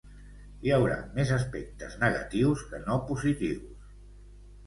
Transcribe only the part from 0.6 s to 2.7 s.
Hi haurà més aspectes negatius